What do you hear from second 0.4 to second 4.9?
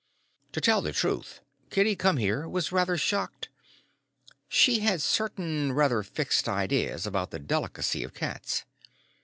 To tell the truth, Kitty Come Here was rather shocked. She